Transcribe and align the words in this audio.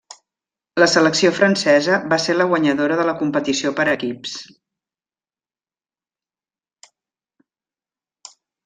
La 0.83 0.85
selecció 0.93 1.29
francesa 1.39 1.99
va 2.13 2.19
ser 2.23 2.35
la 2.37 2.47
guanyadora 2.53 2.97
de 3.01 3.07
la 3.11 3.15
competició 3.21 3.73
per 3.81 3.87
equips. 3.93 4.35